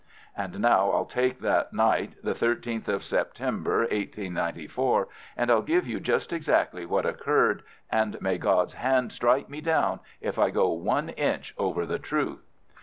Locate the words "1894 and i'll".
3.81-5.61